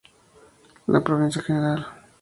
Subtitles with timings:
[0.87, 1.85] La provincia Gral.